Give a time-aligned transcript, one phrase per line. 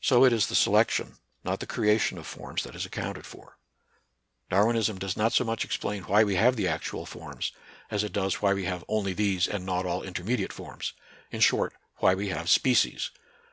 [0.00, 3.58] So it is the selection, not the creation of forms that is accounted for.
[4.50, 4.98] NATURAL SCIENCE AND RELIGION.
[4.98, 7.52] 49 Darwinism does not so much explain why we have the actual forms,
[7.88, 10.94] as it' does why we have only these and not all intermediate forms,—
[11.30, 13.12] in short, why we have species.